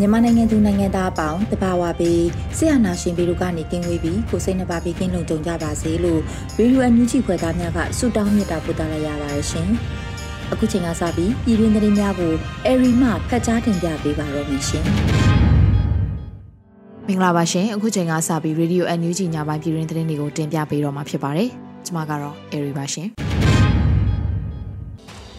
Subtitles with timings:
[0.00, 6.20] မြန်မာနိုင်ငံသူနိုင်ငံသားအပေါင်းတဘာဝပြီးဆရာနာရှင်ပြည်တို့ကနေကင်းဝေးပြီးကိုစိတ်နှပါပြီးကင်းလုံခြုံကြပါစေလို့
[6.58, 9.68] ရေဒီယိုအန်ယူဂျီဖွယ်သားများကဆုတောင်းမေတ္တာပို့သလိုက်ရပါတယ်ရှင်။
[10.52, 12.32] အခုချိန်ကစပြီးပြည်တွင်းသတင်းများကို
[12.66, 14.84] အရီမှဖတ်ကြားတင်ပြပေးပါရမရှင်။
[17.06, 21.48] မင်္ဂလာပါရှင်။အခုချိန်ကစပြီးရေဒီယိုအန်ယူဂျီညပိုင်းပြည်တွင်းသတင်းတွေကိုတင်ပြပေးတော့မှာဖြစ်ပါတယ်။
[21.86, 23.08] ကျွန်မကတော့အရီပါရှင်။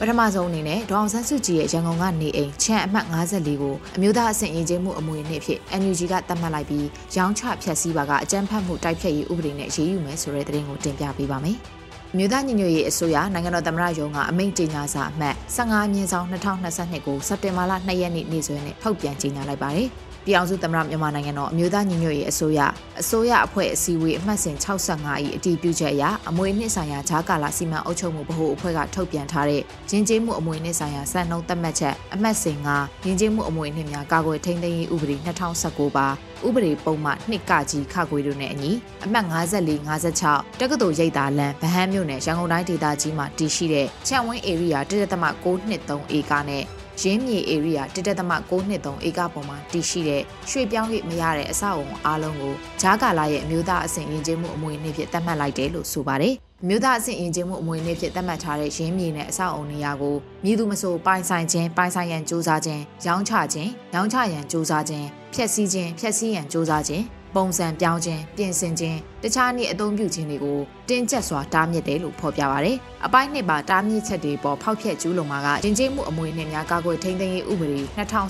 [0.01, 11.57] ပထမဆုံးအနေနဲ့ဒေါအောင်ဆန်းစုကြည်ရဲ့ရန်ကုန်ကနေအိမ်ချမ်းအမှတ်54ကိုအမျိုးသားအဆင့်ရင်ကျင်းမှုအမွေနှစ်ဖြစ် NUG ကသတ်မှတ်လိုက်ပြီးရောင်းချဖျက်ဆီးပါကအကြမ်းဖက်မှုတိုက်ဖျက်ရေးဥပဒေနဲ့ရေးယူမယ်ဆိုတဲ့သတင်းကိုတင်ပြပေးပါမယ်။
[12.17, 19.89] မြို့သားညီညွတ်ရေးအစိုးရနိုင်ငံတော်သမ္မတရုံးကအမိန့်ကြေညာစာအမှတ်15မြင်းဆောင်2022ကိုစက်တင်ဘာလ2ရက်နေ့နေ့စွဲနဲ့ထုတ်ပြန်ကြေညာလိုက်ပါတယ်။
[20.25, 22.59] ပြည်အောင်စုသမ္မတမြန်မာနိုင်ငံတော်အမျိုးသားညီညွတ်ရေးအစိုးရ
[23.01, 29.61] အစိုးရအဖွဲ့အစည်းအဝေးအမှတ်စဉ်65၏အတည်ပြုချက်အရအမွေနှစ်ဆိုင်ရာဂျာကာလာစီမံအုပ်ချုပ်မှုဗဟိုအဖွဲ့ကထုတ်ပြန်ထားတဲ့
[29.91, 35.15] ရင်းကျေးမှုအမွေနှစ်ဆိုင်ရာစံနှုန်းသတ်မှတ်ချက်အမှတ်စဉ်9ရင်းကျေးမှုအမွေနှစ်များကာကွယ်ထိန်းသိမ်းရေးဥပဒေ
[35.57, 36.07] 2019ပါ
[36.47, 38.71] ဥပဒေပုံမှန်နှစ်ကကြီးခခွေတို့နဲ့အညီ
[39.05, 39.69] အမှတ်54
[40.15, 56.34] 56တက္ကသိုလ်ရိပ်သာလန်ဗဟန်းမြို့နယ်ရန်ကုန်တိုင်းဒေသကြီးမှာတည်ရှိတဲ့ချန်ဝင်း area 1.623ဧကနဲ့ ရင်းမြေ area 1.623ဧကပေါ်မှာတည်ရှိတဲ့ရွှေပြောင်း၍မရတဲ့အဆောက်အုံအားလုံးကိုဂျာကာလာရဲ့အမျိုးသားအဆင့်ယဉ်ကျေးမှုအမွေအနှစ်ဖြစ်သတ်မှတ်လိုက်တယ်လို့ဆိုပါတယ်။
[56.68, 67.04] မြို့သားအဆင့်ယဉ်ကျေးမှုအမွေအနှစ်ဖြစ်သတ်မှတ်ထားတဲ့ရင်းမြေနဲ့အဆောက်အုံနေရာကိုမြည်သူမဆိုပိုင်ဆိုင်ခြင်းပိုင်ဆိုင်ရန်စ조사ခြင်းရောင်းချခြင်းရောင်းချရန်စ조사ခြင်းဖျက်ဆီးခြင်းဖျက်ဆီးရန်စ조사ခြင်း
[67.35, 70.59] ပုံစံပြောင်းခြင်းပြင်ဆင်ခြင်းတခြားနည်းအသုံးပြုခြင်းတွေကို
[70.89, 77.79] တင်းကျပ်စွာတားမြစ်တယ်လို့ဖော်ပြပါရတယ်။အပိုင်းနှစ်ပါတားမြစ်ချက်တွေပေါ်ဖောက်ဖျက်ကျူးလွန်မှာကတင်ကျေးမှုအမွေနှင့်များကာကွယ်ထိန်းသိမ်းရေးဥပဒေ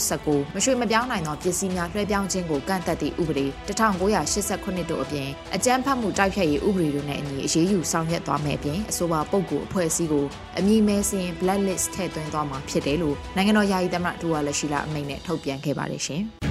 [0.01, 10.25] 2019မရွှေမပြောင်းနိုင်သောပစ္စည်းများလွှဲပြောင်းခြင်းကိုကန့်သက်သည့်ဥပဒေ1989တို့အပြင်အကြမ်းဖက်မှုတိုက်ဖျက်ရေးဥပဒေတို့နဲ့အညီအရေးယူဆောင်ရွက်သွားမယ်အပြင်အဆိုပါပုဂ္ဂိုလ်အဖွဲ့အစည်းကို
[10.59, 16.25] အမည်မဲစင် blacklist ထည့်သွင်းသွားမှာဖြစ်တယ်လို့နိုင်ငံတော်ယာယီသမ္မတဒူဝါလက်ရှိလာအမိန့်နဲ့ထုတ်ပြန်ခဲ့ပါတယ်ရှင်။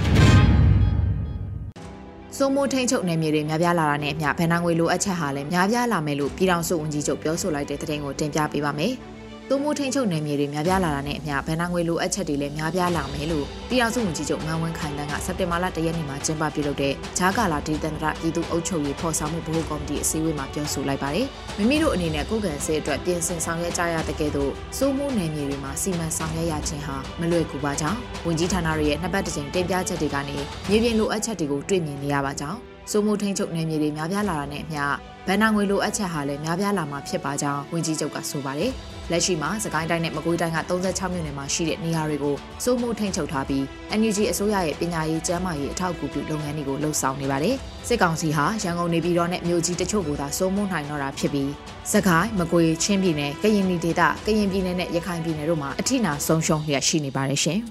[2.39, 8.93] စိုးမိုးထိန်ချုပ်နယ်မြေတွေများပြားလာတာနဲ့အမျှဗန်နာငွေလိုအပ်ချက်ဟာလည်းများပြားလာမယ်လို့ပြည်ထောင်စုဝန်ကြီးချုပ်ပြောဆိုလိုက်တဲ့သတင်းကိုတင်ပြပေးပါမယ်။
[9.51, 21.27] စိုးမိုးထိန်ချုပ်နယ်မြေတွေများပြားလာတာနဲ့အမျှဗန်နာငွေလိုအပ်ချက်တွေလည်းများပြားလာမယ်လို့ပြည်ထောင်စုဝန်ကြီးချုပ်မန်ဝင်းခိုင်တန်းကစက်တင်ဘာလ၁ရက်နေ့မှာကျင်းပပြုလုပ်တဲ့ဂျာကာလာဒေသန္တရပြည်သူ့အုပ်ချုပ်ရေးဖော်ဆောင်မှုဗဟိုကော်မတီအစည်းအဝေးမှာပြောဆိုလိုက်ပါတယ်။
[21.57, 30.37] မိမိတို့အနေနဲ့ကိုယ်ကန်စေအတွက်ပြင်ဆင်ဆောင်ရွက်ကြရတဲ့ကဲ့သို့စိုးမိုးနယ်မြေတွေမှာစီမံဆောင်ရွက်ရခြင်းဟာမလွယ်ကူပါကြောင်းဝန်ကြီးဌာနတွေရဲ့နှစ်ပတ်တစ်ကြိမ်တင်ပြချက်တွေကနေ
[30.69, 32.59] မြေပြင်လိုအပ်ချက်တွေကိုတွေ့မြင်နေရပါကြောင်း
[32.91, 34.83] စိုးမိုးထိန်ချုပ်နယ်မြေတွေများပြားလာတာနဲ့အမျှ
[35.27, 38.73] ဗန်နာငွေလိုအပ်ချက်ဟာလည်းများပြားလာမှာဖြစ်ပါကြောင်းဝန်ကြီးချုပ်ကဆိုပါတယ်။
[39.11, 43.63] လက်ရှိမှာစကိုင်းတိုင်းနဲ့မကွေးတိုင်းက36မြို့နယ်မှာရှိတဲ့နေရာတွေကိုစိုးမိုးထိန်ချုပ်ထားပြီး
[43.99, 47.55] NUG အစိုးရရဲ့ပညာရေးကျန်းမာရေးအထောက်အကူပြုလုပ်ငန်းတွေကိုလှုပ်ဆောင်နေပါတယ်။
[47.87, 51.51] စစ်ကောင်စီဟာရန်ကုန်နေပြည်တော်နဲ့မြို့ကြီးတချို့ကိုသာစိုးမိုးနိုင်တော့တာဖြစ်ပြီး
[51.93, 57.59] စကိုင်းမကွေးချင်းပြည်နယ်ကရင်ပြည်ဒေသကရင်ပြည်နယ်နဲ့ရခိုင်ပြည်နယ်တို့မှာအထိနာဆုံးရှုံးရရှိနေပါတယ်ရှင်။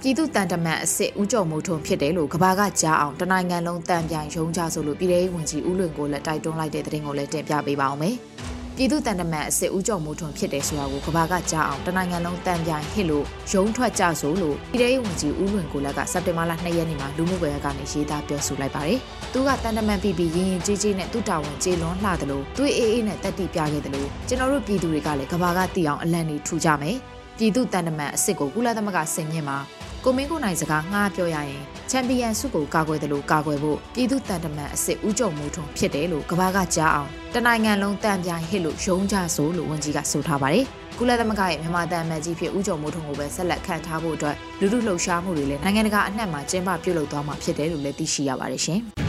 [0.00, 8.16] ပြည်သူတန်တမန်အစ်စ်ဦးကျော်မိုးထွန်းဖြစ်တယ်လို့ကဘာကကြားအောင်တနိုင်ငံလုံးတန်ပြန်ရုံးကြဆိုလို့ပြည်ထောင်ဝင်ကြီးဦးလွင်ကိုလည်းတိုက်တွန်းလိုက်တဲ့သတင်းကိုလည်းတင်ပြပေးပါအောင်မယ်။
[8.80, 18.98] ပြည်သူတန်တမန်အစ်စ်ဦးကျော်မိုးထွန်းဖြစ်တယ်ဆိုတာကိုကဘာကကြားအောင်တနိုင်ငံလုံးတန်ပြန်ဟစ်လို့ရုံးထွက်ကြဆိုလို့ပြည်ထောင်ဝင်ကြီးဦးလွင်ကိုလည်းကစက်တင်ဘာလ2ရက်နေ့မှာလူမှုကွန်ရက်ကနေရေးသားပြောဆိုလိုက်ပါတယ်။
[19.32, 26.96] သူကတန်တမန်ပြည်ပြည်ရင်ရင်ကြီးကြီးနဲ့သူ့တာဝန်ကျေလွန်လှတယ်လို့သူ့အေးအေးနဲ့တက်တိပြခဲ့တယ်လို့ကျွန်တော်တို့ပြည်သူတွေကလည်းကဘာကတီအောင်အလန့်နေထူကြမယ်။
[27.38, 29.58] ပြည်သူတန်တမန်အစ်စ်ကိုကုလသမဂ္ဂစင်မြင့်မှာ
[30.04, 40.64] ကိုမင်းကိုနိုင်စကားငှားပြောရရင်ချန်ပီယံဆုကိုကာကွယ်တယ်လို့ကာကွယ်ဖို့ပြည်သူတန်တမန်အစ်စ်ဦးကြုံမိုးထွန်းဖြစ်တယ်လို့ကဘာကကြားအောင်တနိုင်ငံလုံးတန်ပြိုင်ဟစ်လို့ရုံးကြဆိုလို့ဝန်ကြီးကဆိုထားပါတယ်
[40.98, 48.80] ကုလသမဂ္ဂရဲ့မြန်မာတန်မန်ကြီးဖြစ်ဦးကြုံမိုးထွန်းကိုပဲဆက်လက်ခံထားဖို့အတွက်လူလူလှုပ်ရှားမှုတွေလည်းနိုင်ငံတကာအနှံ့မှာကျင်းပပြုလုပ်သွားမှာဖြစ်တယ်လို့လည်းသိရှိရပါတယ်ရှင်။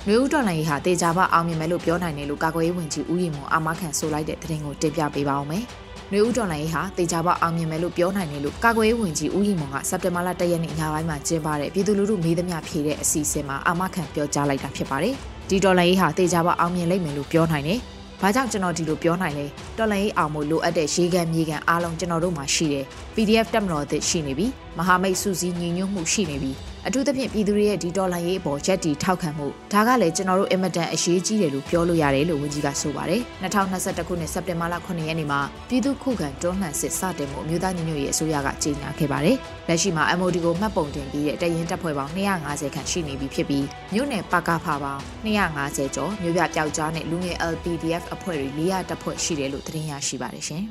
[0.06, 5.64] ။နှွေဦးတော်လိုင်းဟာတေချာပအောင်မြင်မယ်လို့ပြောနိုင်တယ်လို့ကာကွယ်ရေးဝန်ကြီးဦးရင်မွန်အာမခံဆိုလိုက်တဲ့သတင်းကိုတင်ပြပေးပါအောင်မယ်။
[6.12, 15.14] နှွေဦးတော်လိုင်းဟာတေချာပအောင်မြင်မယ်လို့ပြောနိုင်တယ်လို့ကာကွယ်ရေးဝန်ကြီးဦးရင်မွန်ကစက်တင်ဘာလ၁ရက်နေ့ညပိုင်းမှာကျင်းပတဲ့ပြည်သူလူထုမေးသမျှဖြေတဲ့အစီအစဉ်မှာအာမခံပြောကြားလိုက်တာဖြစ်ပါတယ်။
[15.50, 17.78] ဒီတော်လိုင်းဟာတေချာပအောင်မြင်လိမ့်မယ်လို့ပြောနိုင်တယ်။
[18.20, 19.46] ဘာကြောင့်ကျွန်တော်ဒီလိုပြောနိုင်လဲ
[19.78, 22.84] တော်လိုင်းအောင်မို့လိုအပ်တဲ့ရေကန်မြေကန်အားလုံးကျွန်တော်တို့မှာရှိတယ်
[23.14, 24.46] PDF တက်မတော်သစ်ရှိနေပြီ
[24.78, 26.52] မဟာမိတ်စုစည်းညီညွတ်မှုရှိနေပြီ
[26.86, 39.36] အထူးသဖြင့်ပြည်သူတွေရဲ့ဒီဒေါ်လာရေးအပေါ်ရက်တီထောက်ခံမှုဒါကလည်းကျွန်တော်တို့အင်မတန်အရေးကြီးတယ်လို့ပြောလို့ရတယ်လို့ဝန်ကြီးကဆိုပါတယ်2021ခုနှစ်စက်တင်ဘာလ9ရက်နေ့မှာပြည်သူခုခံတွန်းလှန်စစ်စတင်မှုအမျိုးသားညီညွတ်ရေးအစိုးရကကြေညာခဲ့ပါတယ်
[39.68, 50.64] လက်ရှိမှာ MOD ကိုမှတ်ပုံတင်ပြီးတဲ့တရင်တပ်ဖွဲ့ပေါင်း250ခန့်ရှိနေပြီဖြစ်ပြီးမြို့နယ်ပကဖပေါင်း250ကျော်မြို့ပြပျောက်ကြားနဲ့လူငယ် LPDF အဖွဲ့တွေ400တပ်ဖွဲ့ရှိတယ်လို့သတင်းရရှိပါတယ်ရှင်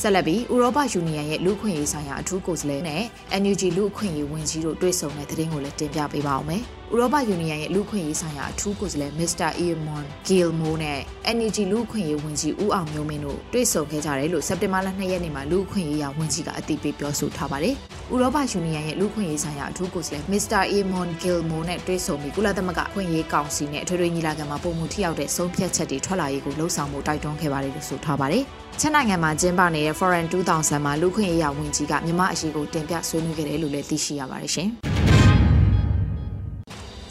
[0.00, 3.02] ဆက်လက်ပြီးဥရောပယူနီယံရဲ့လူ့အခွင့်အရေးဆိုင်ရာအထူးကိုယ်စားလှယ်နဲ့
[3.42, 6.62] NUG လူ့အခွင့်အရေးဝန်ကြီးတို့တွေ့ဆုံတဲ့သတင်းကိုလည်းတင်ပြပေးပါောင်းမယ်။
[6.92, 9.50] ဥရောပယူနီယံရဲ့လူ့အခွင့်အရေးဆိုင်ရာအထူးကိုယ်စားလှယ် Mr.
[9.64, 11.00] Eamon Gilmore နဲ့
[11.36, 17.74] NUG လူ့အခွင့်အရေးဝန်ကြီးဦးအောင်မျိုးမင်းတို့တွေ့ဆုံခဲ့ကြတယ်လို့စက်တင်ဘာလ2ရက်နေ့မှာလူ့အခွင့်အရေးရာဝန်ကြီးကအသိပေးပြောဆိုထားပါတယ်။
[18.12, 20.62] ဥရောပယူနီယံရဲ့လူ့အခွင့်အရေးဆိုင်ရာအထူးကိုယ်စားလှယ် Mr.
[20.74, 28.42] Eamon Gilmore နဲ့တွေ့ဆုံပြီးကုလသမဂ္ဂအခွင့်အရေးကောင်စီနဲ့အထွေထွေညီလာခံမှာပုံမှုထိရောက်တဲ့ဆုံးဖြတ်ချက်တွေထွက်လာရေးကိုလှုံ့ဆော်မှုတိုက်တွန်းခဲ့ပါတယ်လို့ဆိုထားပါတယ်။
[28.80, 34.70] ချက်နိုင်ငံမှာကျင်းပနေတဲ့ Foreign 2000မှာလူခွင့်ရေးရာဝန်ကြီးကမြန်မာအရေးကိုတင်ပြဆွေးနွေးခဲ့တယ်လို့လည်းသိရှိရပါတယ်ရှင်။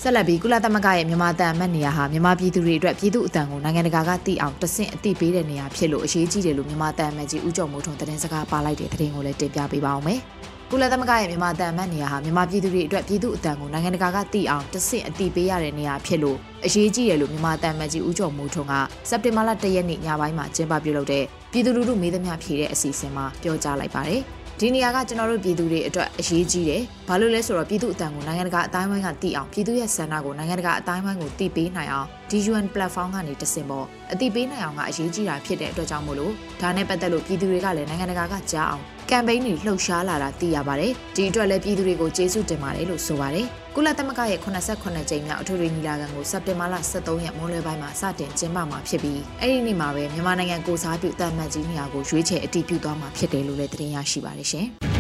[0.06, 10.20] ဆက်လက်ပြီးကုလသမဂ္ဂရဲ့မြန်မာတန်အမတ်နေရာဟာမြန်မာပြည်သူတွေအတွက်ပြည်သူအတန်ကိုနိုင်ငံတကာကသိအောင်တဆင့်အသိပေးတဲ့နေရာဖြစ်လို့အရေးကြီးတယ်လို့မြန်မာတန်အမတ်ကြီးဦးကျော်မိုးထွန်းသတင်းစကားပါလိုက်တဲ့သတင်းကိုလည်းတင်ပြပေးပါအောင်မယ်။
[10.72, 18.74] ကုလသမဂ္ဂရဲ့မြန်မာတန်အမတ်နေရာဟာမြန်မာပြည်သူတွေအတွက်ပြည်သူအတန်ကိုနိုင်ငံတကာကသိအောင်တဆင့်အသိပေးရတဲ့နေရာဖြစ်လို့အရေးကြီးတယ်လို့မြန်မာတန်အမတ်ကြီးဦးကျော်မိုးထွန်းက
[19.10, 24.24] စက်တင်ဘာလ၁ရက်နေ့ညပိုင်းမှာကျင်းပပြုလုပ်တဲ့ပြည်သူလူထုမေးသမျှဖြေတဲ့အစီအစဉ်မှာပြောကြားလိုက်ပါတယ်။
[24.60, 43.46] ဒီနေရာကကျွန်တော်တို့ပြည်သူတွေအတွက်အရေးကြီးတယ်။ဘာလို့လဲဆိုတော့ပြည်သူအတန်ကိုနိုင်ငံတကာအတိုင်းဝိုင်းကသိအောင်ပြည်သူရဲ့ဆန္ဒကိုနိုင်ငံတကာအတိုင်းဝိုင်းကိုသိပေးနိုင်အောင် DUN platform ကနေတဆင့်ပေါ်အသိပေးနိုင်အောင်ကအရေးကြီးတာဖြစ်တဲ့အတွက်ကြောင့်မို့လို့ဒါနဲ့ပတ်သက်လို့ပြည်သူတွေကလည်းနိုင်ငံတကာကကြားအောင်ကမ်ပိန်းတွေလှုပ်ရှားလာတာသိရပါတယ်။ဒီအတွက်လည်းပြည်သူတွေကိုကျေးဇူးတင်ပါတယ်လို့ဆိုပါတယ်။
[43.76, 54.68] ကုလသမဂ္ဂရဲ့89ကြိမ်မြောက်အထွေထွေညီလာခံကိုစက်တင်ဘာလ23ရက်မွန်းလွဲပိုင်းမှာစတင်ကျင်းပမှာဖြစ်ပြီးအဲ့ဒီနေ့မှာပဲမြန်မာနိုင်ငံကိုစားပြုတန်မှတ်ကြီးနေရာကိုရွေးချယ်အတည်ပြုသွားမှာဖြစ်တယ်လို့လည်းသတင်းရရှိပါတယ်ရှင်။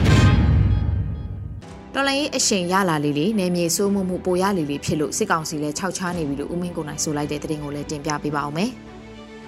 [1.95, 8.71] တော်လိုင်းအရှိန်ရလာလေးလေးနေမြေစိုးမှုမှုပိုရလေးလေးဖြစ်လို့စစ်ကောင်စီလည်းခြောက်ချားနေပြီလို့ဦးမင်းကိုနိုင်ဆိုလိုက်တဲ့သတင်းကိုလည်းတင်ပြပေးပါအောင်မယ်။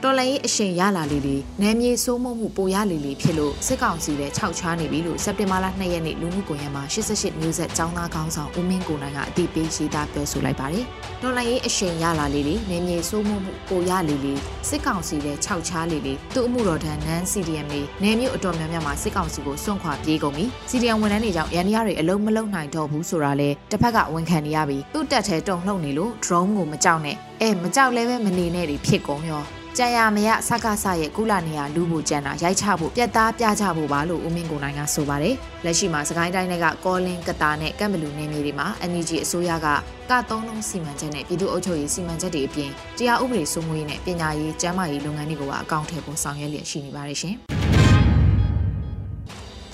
[0.05, 10.85] တော်လိုင်းအရှိန်ရလာလေးလေးနယ်မြေစိုးမိုးမှုပိုရလေးလေးဖြစ်လို့စစ်ကောင်စီလည်းခြောက်ချားနေပြီလို့စက်တင်ဘာလ2ရက်နေ့လူမှုကွန်ရက်မှာ88မျိုးဆက်ចောင်းသားကောင်းဆောင်ဦးမင်းကိုနိုင်ကအသိပေးရေးသားပြောဆိုလိုက်ပါတယ်။
[11.21, 29.43] တော်လိုင်းအရှိန်ရလာလေးလေးနယ်မြေစိုးမိုးမှုပိုရလေးလေးစစ်ကောင်စီလည်းခြောက်ချားလေးလေးသူ့အမှုတော်ထမ်းနန်း CDM တွေနယ်မြို့အတော်များများမှာစစ်ကောင်စီကိုစွန့်ခွာပြေးကုန်ပြီ CDM ဝန်ထမ်းတွေကြောင့်ရန်ရတွေအလုံးမလုံးနိုင်တော့ဘူးဆိုတာလဲတစ်ဖက်ကဝန်ခံနေရပြီသူ့တက်ထဲတုံလှုပ်နေလို့ drone ကိုမကြောက်နဲ့အဲမကြောက်လဲပဲမနေနဲ့တွေဖြစ်ကုန်ရော
[29.79, 35.35] ကြံရမရစကားဆရဲ့ကုလနေရလူဖို့ကြံတာရိုက်ချဖို့ပြက်သားပြချဖို့ပါလို့ဦးမင်းကိုနိုင်ကဆိုပါတယ်
[35.65, 36.53] လက်ရှိမှာစကိုင်းတိုင်းက
[36.85, 39.67] ကောလင်းကတာနဲ့ကမ်ဘလူနယ်မြေတွေမှာ NUG အစိုးရက
[40.09, 47.35] ကသုံးလုံးစီမံချက်နဲ့ပြည်သူ့အုပ်ချုပ်ရေးစီမံချက်တွေအပြင်တရားဥပဒေစိုးမိုးရေးနဲ့ပညာရေးကျန်းမာရေးလုပ်ငန်းတွေကိုပါအကောင့်ထဲပေါ်ဆောင်ရွက်လျက်ရှိနေပါတယ်ရှင်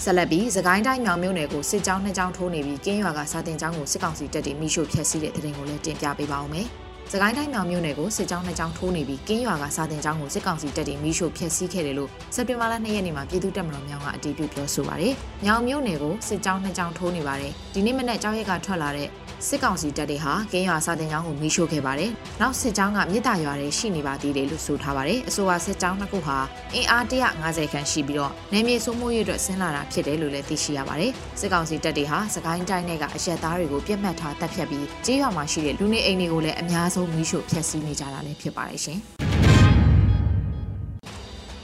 [0.04, 6.70] ဆက်လက်ပြီးသခိုင်းတိုင်းမြောင်မြို့နယ်ကိုစစ်ကြောင်းနှစ်ကြောင်းထိုးနေပြီးကင်းရွာကစာတင်ကျောင်းကိုစစ်ကောင်စီတပ်တွေမိရှို့ဖျက်ဆီးတဲ့တဲ့တင်ကိုလည်းတင်ပြပေးပါအောင်မယ်။
[7.12, 15.14] စကိုင်းတိုင်းမြောင်မြို့နယ်ကိုစစ်ကြောင်းနှစ်ကြောင်းထိုးနေပြီးကင်းရွာကစာတင်ကျောင်းကိုစစ်ကောင်စီတပ်တွေမိရှို့ဖျက်ဆီးခဲ့တယ်လို့စက်တင်ဘာလ2ရက်နေ့မှာပြည်သူ့တပ်မတော်မြောင်ကအတည်ပြုပြောဆိုပါတယ်။
[15.46, 19.10] မြောင်မြို့နယ်ကိုစစ်ကြောင်းနှစ်ကြောင်းထိုးနေပါတယ်။ဒီနေ့မနေ့ကြောင်းရက်ကထွက်လာတဲ့
[19.48, 26.38] စစ်ကောင်စီတပ်တွေဟာကင်းရွာစာတင်ကျောင်းကိုမိရှို့ခဲ့ပါတယ်။နောက်စစ်ကြောင်းကမြစ်တာရွာတွေရှိနေပါသေးတယ်လို့ဆိုထားပါတယ်။အဆိုပါစစ်ကြောင်းနှစ်ခုဟာ
[26.76, 39.00] အင်အား150ခန့်ရှိပြီးတော့နယ်မြေစိုးမိုးရေးအတွက်ဆင်းလာတာဖြစ်တယ်လို့လည်းသိရှိရပါတယ်။စစ်ကောင်စီတပ်တွေဟာစကိုင်းတိုင်းနယ်ကအရက်သားတွေကိုပြစ်မှတ်ထားတပ်ဖြတ်ပြီးကြေးရွာမှာရှိတဲ့လူနေအိမ်တွေကိုလည်းအများဆုံးမိရှို့ဖျက်ဆီးနေကြတာလည်းဖြစ်ပါတယ်ရှင်။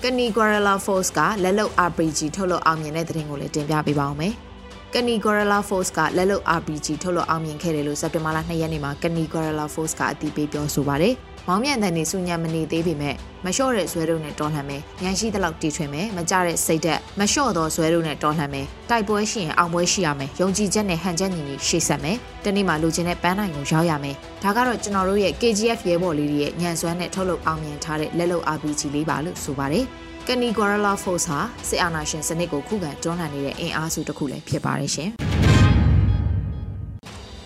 [0.04, 4.34] ကနီ Guerrilla Force ကလက်လုံ RPG ထုတ်လုပ်အောင်မြင်တဲ့သတင်းကိုလည်းတင်ပြပေးပါောင်းမယ်။
[4.94, 11.16] ကနီ Gorilla Force ကလက်လုံ RPG ထုတ်လုပ်အောင်မြင်ခဲ့တယ်လို့စက်တင်ဘာလ2ရက်နေ့မှာကနီ Gorilla Force ကအတည်ပြုပြောဆိုပါတယ်။
[11.50, 29.86] မောင်မြန်တန်နေစုညံမနေသေးပေမဲ့မလျှော့တဲ့ဇွဲတို့နဲ့တော်လှန်မယ်။ညံရှိတဲ့လောက်တီထွင်မယ်။မကြတဲ့စိတ်သက်မလျှော့သောဇွဲတို့နဲ့တော်လှန်မယ်။တိုက်ပွဲရှိရင်အောင်ပွဲရှိရမယ်။ယုံကြည်ချက်နဲ့ဟန်ချက်ညီညီရှေ့ဆက်မယ်။တနေ့မှလူချင်းတဲ့ပန်းနိုင်ကိုရောက်ရမယ်။ဒါကတော့ကျွန်တော်တို့ရဲ့ KGF ရဲဘော်လေးတွေရဲ့ညံစွမ်းနဲ့ထုတ်လုပ်အောင်မြင်ထားတဲ့လက်လုံ RPG လေးပါလို့ဆိုပါတယ်။
[30.28, 31.40] ကနီဂွာရလာဖေ့စ်ဟာ
[31.70, 35.12] စစ်အာဏာရှင်စနစ်ကိုခုခံတွန်းလှန်နေတဲ့အင်အားစုတစ်ခုလည်းဖြစ်ပါတယ်ရှင်။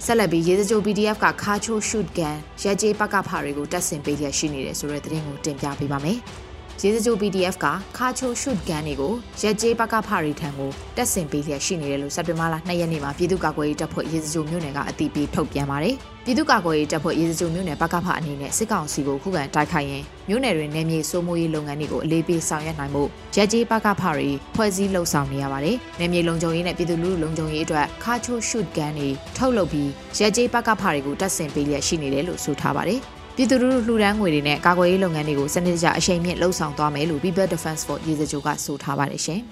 [0.05, 6.19] ဆက်လက်ပြီးရေစကြို PDF ကခါချိုရှုတ်ကန်ရဲကြေးပကဖာတွေကိုတက်ဆင်ပေးရရှိနေတယ်ဆိုတဲ့သတင်းကိုတင်ပြပေးပါမယ်။
[6.83, 7.65] ရေစကြို PDF က
[7.97, 15.95] ခါချိုရှုတ်ကန်တွေကိုရက်ကျေးပကဖရီထံကိုတက်ဆင်ပေးလျက်ရှိနေတယ်လို့စက်တင်ဘာလ2ရက်နေ့မှာပြည်သူ့ကာကွယ်ရေးတပ်ဖွဲ့ရေစကြိုမြို့နယ်ကအသိပေးထုတ်ပြန်ပါတယ်။
[16.25, 23.03] ပြည်သူ့ကာကွယ်ရေးတပ်ဖွဲ့ရေစကြိုမြို့နယ်ပကဖအနေနဲ့စစ်ကောင်စီကိုခုခံတိုက်ခိုက်ရင်မြို့နယ်တွင်နေမြေစိုးမိုးရေးလုပ်ငန်းတွေကိုအလေးပေးဆောင်ရွက်နိုင်မှု
[23.35, 33.01] ရက်ကျေးပကဖရီဖွဲ့စည်းလှုပ်ဆောင်နေရပါတယ်။နေမြေလုံခြုံရေးနဲ့ပြည်သူလူထုလုံခြုံရေးအတွက်ခါချိုရှုတ်ကန်တွေထုတ်လုပ်ပြီးရက်ကျေးပကဖတွေကိုတက်ဆင်ပေးလျက်ရှိနေတယ်လို့ဆိုထားပါတယ်။
[33.41, 39.39] ပြည်သူလူထုလှူဒန်းငွေတွေနဲ့ကာကွယ်ရေးလုပ်ငန်းတွေကိုစနစ်တကျအရှိန်မြင့်လှုပ်ဆောင်သွားမယ်လို့ People Defense Force ရေစကြိုကဆိုထားပါတယ်ရှင်။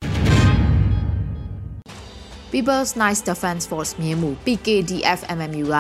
[2.52, 5.78] People's Nice Defense Force မြင်းမှု PKDF MMU က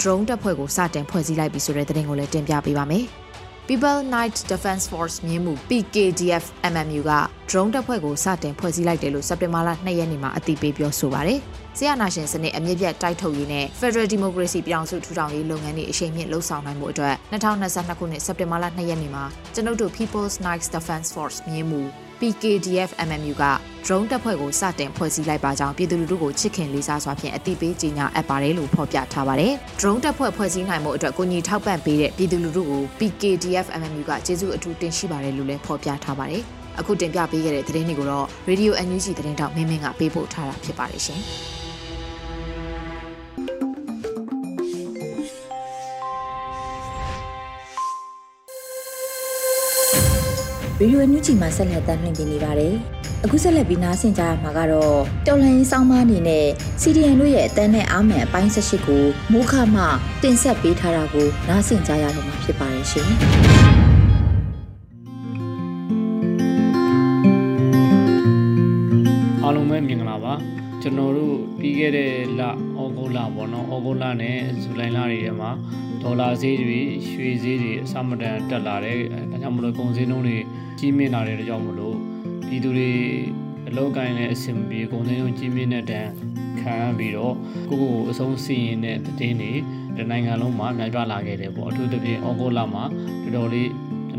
[0.00, 3.06] drone တပ်ဖွဲ့ကိုစတင်ဖွဲ့စည်းလိုက်ပြီဆိုတဲ့သတင်းကိုလည်းတင်ပြပေးပါမယ်။
[3.68, 7.12] People Night Defense Force မြင်းမှု PKDF MMU က
[7.50, 11.40] drone တပ်ဖွဲ့ကိုစတင်ဖွဲ့စည်းလိုက်တယ်လို့စက်တင်ဘာလ2ရက်နေ့မှာအသိပေးပြောဆိုပါတယ်။
[11.78, 21.80] ဆီယနာရှင်စနစ်အမြင့်ပြတ်တိုက်ထုတ်ရေးနဲ့ Federal Democracy ပြောင်စုထူထောင်ရေးလုပ်ငန်းတွေအရှိန်မြင့်လှုပ်ဆောင်နိုင်မှုအတွက်2022ခုနှစ်စက်တင်ဘာလ2ရက်နေ့မှာကျွန်ုပ်တို့ People's Night Defense Force မြင်းမှု
[22.20, 23.44] PKDF MMU က
[23.86, 36.42] drone တပ်ဖွဲ့ကိုစတင်ဖွဲ့စည်းလိုက်ပါကြောင်းပြည်သူလူထုကိုချစ်ခင်လေးစားစွာဖြင့်အသိပေးကြေညာအပ်ပါတယ်လို့ဖော်ပြထားပါတယ်။ drone တပ်ဖွဲ့ဖွဲ့စည်းနိုင်မှုအတွက်ကိုညီထောက်ပံ့ပေးတဲ့ပြည်သူလူထုကို PKDF MMU ကကျေးဇူးအထူးတင်ရှိပါတယ်လို့လည်းဖော်ပြထားပါတယ်။
[36.78, 41.20] အခုတင်ပြပေးခဲ့တဲ့သတင်းတွေကိုတော့ Radio NUG သတင်းတောက်မင်းမင်းကပေးပို့ထားတာဖြစ်ပါတယ်ရှင်။
[50.78, 52.76] ဗီဒီယိုအန်ယူဂျီမှာဆက်လက်တင်ပြနေပါတယ်။
[53.28, 56.46] အခုဆက်လက်ပြီးနားဆင်ကြရမှာကတော့တော်လှန်ရေးစောင်းမအနေနဲ့
[56.82, 59.02] CDN တို့ရဲ့အတန်းနဲ့အာမန်အပိုင်း၁၈ကို
[59.32, 59.82] မိုးခမှ
[60.22, 63.08] တင်ဆက်ပေးထားတာကိုနားဆင်ကြရတော့မှာဖြစ်ပါတယ်ရှင်။
[69.42, 70.34] အားလုံးပဲမင်္ဂလာပါ
[70.82, 72.50] ကျွန်တော်တို့ပြီးခဲ့တဲ့လဩ
[72.96, 75.50] ဂုတ်လပေါ့နော်ဩဂုတ်လနဲ့ဇူလိုင်လတွေထဲမှာ
[76.02, 76.80] ဒေါ်လာဈေးတွေ
[77.10, 78.96] ရွှေဈေးတွေအစမတန်တက်လာတယ်
[79.30, 80.36] ဒါကြောင့်မလို့ကုန်စည်နှုန်းတွေ
[80.78, 81.85] ကြီးမြင့်လာတဲ့ကြောင့်မလို့
[82.46, 82.92] ပြည်သူတွေ
[83.68, 86.10] အလောက်ကိုင်းနဲ့အဆင်ပြေကုန်စည်နှုန်းကြီးမြင့်တဲ့တန်း
[86.60, 87.34] ခံပြီးတော့
[87.68, 89.52] ကိုကိုအဆုံးစီရင်တဲ့တည်င်းတွေ
[89.96, 92.84] ဒီနိုင်ငံလုံးမှာနိုင်ပြလာခဲ့တယ်ပေါ့အထူးသဖြင့်ဩဂုတ်လမှာ
[93.22, 93.70] တော်တော်လေး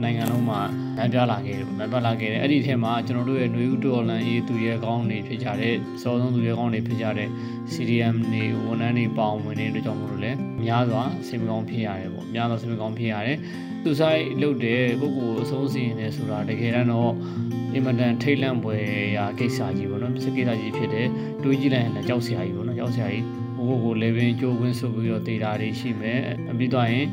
[0.04, 0.60] နိုင်ငံလုံးမှာ
[0.98, 7.30] နန်းပြလာခဲ့တယ်နန်းပြလာခဲ့တယ်အဲ့ဒီထဲမှာကျွန်တော်တို့ရဲ့ຫນွေဥတော်လန်အေးသူရဲကောင်းတွေဖြစ်ကြတဲ့စောဆုံးသူရဲကောင်းတွေဖြစ်ကြတဲ့
[7.74, 13.38] CDM တွေဝန်ထမ်းတွေပေါအောင်ဝင်နေတဲ့အတွက်ကြောင့်မို့လို့လည်းများစွာစင်မကောင်းဖြစ်ရတယ်ပေါ့များစွာစင်မကောင်းဖြစ်ရတယ်
[13.84, 17.12] သူဆိုင်လုပ်တဲ့ပုဂ္ဂိုလ်အဆုံးစီရင်နေဆိုတာတကယ်တော့
[17.74, 18.76] အင်မတန်ထိတ်လန့်ပွဲ
[19.18, 21.08] ရာကိစ္စကြီးပေါ့နော်စကိစ္စကြီးဖြစ်တယ်
[21.44, 23.26] တွေးကြည့်လိုက်ရင်လည်းကြောက်စရာကြီးပေါ့နော်ကြောက်စရာကြီး
[23.58, 26.20] ဘိုးကိုလေပင်ကြိုးဝင်းဆုပ်ပြီးတော့တေးတာတွေရှိမယ်
[26.58, 27.06] ပြီးတော့ရင်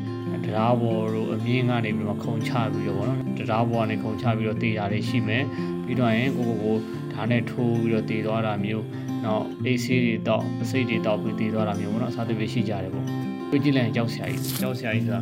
[0.45, 5.43] တရားပေါ်တို့အမြင့်ကနေပြီးတော့ခုံချပြီးတော့ဗောနော်တရားပေါ်ကနေခုံချပြီးတော့တေးတာတွေရှိမယ်
[5.85, 6.75] ပြီးတော့ရင်ကိုကိုကို
[7.13, 8.85] ဓာတ်နဲ့ထိုးပြီးတော့တေးသွားတာမျိုး
[9.25, 13.03] နောက်အေးဆေးတွေတောက်အစိတ်တွေတောက်ပြီးတေးသွားတာမျိုးဗောနော်စားသဖြင့်ရှိကြတယ်ဗော
[13.49, 15.21] တွေ့ကြည့်လိုက်ရင်ကြောက်စရာကြီးကြောက်စရာကြီးဆိုတာ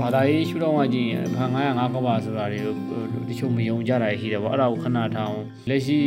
[0.00, 2.60] ဘာသာရေးရှုတော့မှကြည့်ရင်ခါ905ကောက်ပါဆိုတာတွေ
[3.28, 5.36] တချို့မယုံကြတာရှိတယ်ဗောအဲ့ဒါကိုခဏထောင်
[5.68, 5.98] လက်ရှိ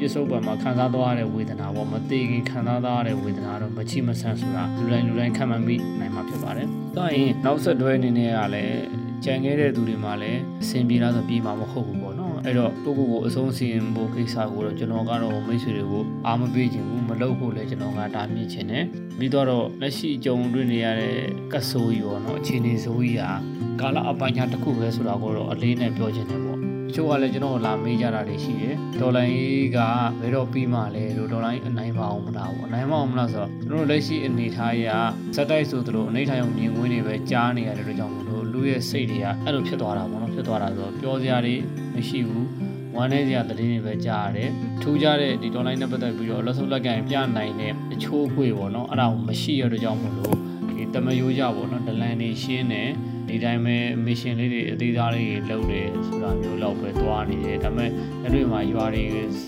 [0.00, 18.84] ပြစ္ဆုတ်ပံမှာခံစားသွားရတဲ့ဝေဒနာပေါ့မသေးခင်ခံစားသွားရတဲ့ဝေဒနာတော့မချိမဆန်းဆိုတာလူတိုင်းလူတိုင်းခံမှန်းပြီးနိုင်မှာဖြစ်ပါတယ်။ဒါရင်နောက်ဆက်တွဲအနေနဲ့ကလည်းကြံခဲ့တဲ့သူတွေမှာလည်းအဆင်ပြေလားဆိုပြေးမှာမဟုတ်ဘူးပေါ့နော်အဲ့တော့ကိုကိုကိုအဆုံးစီရင်ဖို့ကိစ္စကိုတော့ကျွန်တော်ကတော့မိတ်ဆွေတွေကိုအားမပေးချင်ဘူးမလုပ်ဖို့လည်းကျွန်တော်ကတားမြစ်ချင်တယ်
[19.18, 19.46] ပြီးတော့
[19.80, 21.16] လက်ရှိကြုံတွေ့နေရတဲ့
[21.52, 23.32] ကတ်ဆိုးကြီးပေါ့နော်အခြေအနေဆိုးကြီးဟာ
[23.80, 29.78] ကာလအပိုင်းခြားတစ်ခုပဲဆိုတာကိုတော့အလေးနဲ့ပြောချင်တယ်ပေါ့ ချို့ကလည်းကျွန်တော်လာမေးကြတာတွေရှိတယ်ဒေါ်လာကြီးက
[30.20, 34.88] ဘယ်တော့ပြီးမှလဲလို့ဒေါ်လာကြီးအနိုင်မအောင်မလားပေါ့အနိုင်မအောင်မလားဆိုတော့ကျွန်တော်လက်ရှိအနေထားအရ
[35.36, 41.54] စက်တိုက်ဆိုသလိုအနေထားရုံမြင်ကွင်းတွေပဲကြားနေရတဲ့အတွက်ကြောင့်မို့လို့လူရဲ့စိတ်တွေကအဲ့လိုဖြစ်သွားတာပေါ့နော်ဖြစ်သွားတာဆိုတော့ပြောစရာတွေ
[41.94, 42.46] မရှိဘူး
[42.94, 44.50] ဝမ်းနေစရာသတင်းတွေပဲကြားရတယ်
[44.82, 50.36] ထူးခြားတဲ့ဒီဒေါ်လာနဲ့ပတ်သက်ပြီးတော့လက်စုပ်လက်ကင်ပြနိုင်တဲ့အချိုးခွေပေါ့နော်အဲ့ဒါကိုမရှိရတဲ့ကြောင့်မို့လို့
[50.68, 52.90] ဒီတမယိုးကြပေါ့နော်ဒလန်နေရှင်းတယ်
[53.28, 57.90] ဒီတိုင်းပဲမစ်ရှင်လေးတွေအသေးသားလေးတွေလုပ်တယ်ဆိုတာမျိုးလောက်ပဲသွားနေတယ်ဒါပေမဲ့
[58.22, 59.04] လက်တွေ့မှာရွာတွေ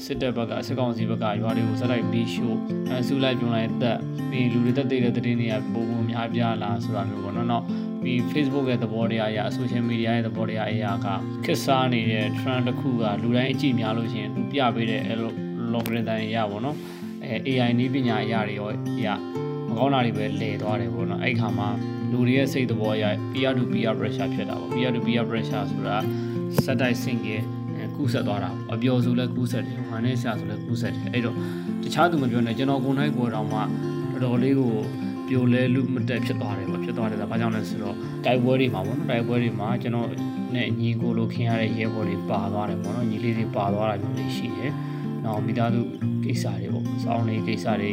[0.06, 2.56] စစ်တပ်ဘက်ကစစ်ကောင်စီဘက်ကရွာတွေကိုစက်လိုက်ပြီးရှို့
[2.90, 3.98] အဆူလိုက်ပြုံလိုက်တက်
[4.30, 7.64] ပြီးလူတွေတက်တဲ့တဲ့တင်းတွေကပုံပုံများပြားလာဆိုတာမျိုးပေါ့နော်နော်
[8.02, 11.06] ပြီး Facebook ရဲ့သဘောတရားအရာ social media ရဲ့သဘောတရားအရာက
[11.44, 16.76] ခစ်စားနေတဲ့ trend တစ်ခုကလူတိုင်းအကြည့်များလို့ရှိရင်သူပြပေးတဲ့ algorithm အရာပေါ့နော်
[17.24, 18.68] အဲ AI နည်းပညာအရာတွေရော
[18.98, 19.14] အရာ
[19.70, 21.68] မကောင်းတာတွေပဲလဲသွားတယ်ပေါ့နော်အဲ့ခါမှာ
[22.10, 25.96] လူတွေရဲ့စိတ်သဘောအရ peer to peer pressure ဖြစ်တာပေါ့ peer to peer pressure ဆိုတာ
[26.64, 27.42] စက်တိုက် sync ရဲ့
[27.96, 31.36] ကူးဆက်သွားတာအပျော်ဆိုလဲကူးဆက်တယ်ဝမ်းနဲ့ဆရာဆိုလဲကူးဆက်တယ်အဲ့တော့
[31.82, 34.72] တခြားသူမပြောနဲ့ကျွန်တော်ကိုယ်နိုင်ကိုယ်တော်မှတော်တော်လေးကို
[35.28, 40.08] ပြိုလဲလူမတက်ဖြစ်သွားတယ်ပေါ့ဖြစ်သွားတယ်ဆိုတာဘာကြောင့်လဲဆိုတော့တိုက်ပွဲတွေမှာပေါ့နော်တိုက်ပွဲတွေမှာကျွန်တော်
[40.54, 44.72] နဲ့ညီကိုလိုခင်ရတဲ့ရဲဘော်တွေပါသွားတယ်ပေါ့နော်ညီလေးတွေပါသွားတာမျိုးတွေရှိတယ်။
[45.24, 45.82] နောက်မိသားစု
[46.24, 47.90] ကိစ္စတွေပေါ့စောင်းနေကိစ္စတွေ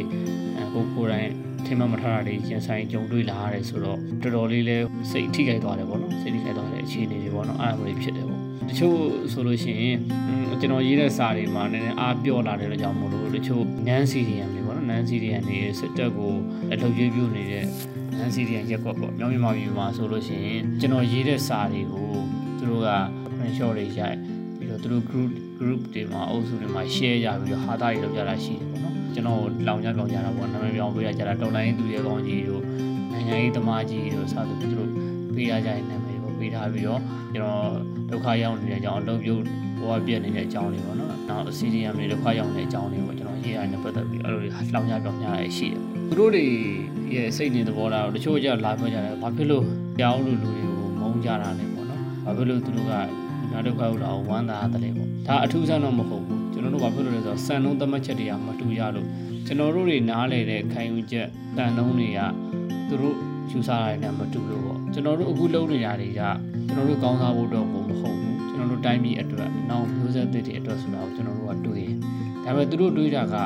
[0.74, 1.30] ကိုကိုယ်တိုင်
[1.66, 4.76] ထင်မှမထားတာတွေရင်ဆိုင်ကြုံတွေ့လာရတယ်ဆိုတော့တော်တော်လေးလဲ
[5.10, 8.96] စိတ်ထိခိုက်သွားတယ်ပေါ့နော်စိတ်ထိခိုက်သွားတဲ့အခြေအနေတွေပေါ့နော်အဲ့ဒါမျိုးတွေဖြစ်တယ်ပေါ့တချို့
[9.32, 9.96] ဆိုလို့ရှိရင်
[10.60, 16.32] ကျွန်တော်ရေးတဲ့စာတွေမှာနည်းနည်းအားပြော့လာတဲ့ကြောင့်မို့လို့တချို့ non CDM တွေပေါ့နော် non CDM တွေစစ်တပ်ကို
[16.72, 17.64] အလုပ်ရွေးပြုနေတဲ့
[18.18, 22.10] non CDM ရက်ကွက်ပေါ့မြောင်းမြန်မာပြည်မှာဆိုလို့ရှိရင်ကျွန်တော်ရေးတဲ့စာတွေကို
[22.58, 22.90] သူတို့က
[23.48, 24.16] screenshot တွေရိုက်
[24.58, 32.62] ပြီးတော့သူတို့ group group တွေမှာအုပ်စုတွေမှာ share ကြပြီးတော့ဟာတာတွေလုပ်ကြတာရှိတယ်ပေါ့နော် ကျွန်တော်လောင်ကြပြောင်းကြတာပေါ့နာမည်ပြောင်းပေးရကြတာတော်လိုင်းသူရဲ့ကောင်းကြီးတို့
[33.12, 34.90] နိုင်ငံရေးသမားကြီးတို့စသဖြင့်သူတို့
[35.34, 37.00] ပေးရကြတဲ့နာမည်ကိုပေးထားပြီးတော့
[37.34, 37.62] ကျွန်တော်
[38.10, 39.42] ဒုက္ခရောက်နေတဲ့အကြောင်းအလုပ်ပြုတ်
[39.80, 44.42] ဘဝပြည့်နေတဲ့အကြောင်းတွေပေါ့နော်နောက် CDM တွေဒုက္ခရောက်နေတဲ့အကြောင်းတွေပေါ့ကျွန်တော်ရေးရတဲ့ပတ်သက်ပြီးအဲ့လို
[44.74, 46.44] လောင်ကြပြောင်းကြရရှိတယ်သူတို့တွေ
[47.14, 49.64] ရဲ့စိတ်နေသဘောထားတော့တချို့ကြလာပြောကြတယ်ဘာဖြစ်လို့
[50.00, 52.92] ကြောင်းလူလူတွေကိုမုန်းကြတာလဲပေါ့နော်ဘာဖြစ်လို့သူတို့က
[53.52, 59.08] နာဒုက္ခရောက်တာဝမ်းသာတယ်ပေါ့ဒါအထူးဆန်းတော့မဟုတ်ဘူး ကျွန်တော်တို့ဘာဖြစ်လို့လဲဆိုတော့စံနှုန်းသတ်မှတ်ချက်တွေကမတူရလို့
[59.46, 62.20] ကျွန်တော်တို့တွေနားလေတဲ့ခံယူချက်တန်နှုန်းတွေက
[62.88, 63.16] သူတို့
[63.50, 66.20] ယူဆရတဲ့မတူလို့ပေါ့ကျွန်တော်တို့အခုလုပ်နေရတွေက
[66.66, 71.92] ကျွန်တော်တို့ကောင်းစားဖို့တော့ကိုမဟုတ်ဘူးကျွန်တော်တို့တိုင်းပြည်အတွက်နောက်မျိုးဆက်သစ်တွေအတွက်ဆိုတာကိုကျွန်တော်တို့ကတွေး
[72.44, 73.36] ဒါပေမဲ့သူတို့တွေးတာက